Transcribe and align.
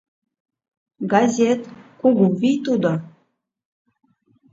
—Газет— 1.11 1.61
кугу 1.99 2.25
вий 2.39 2.57
тудо. 2.65 2.91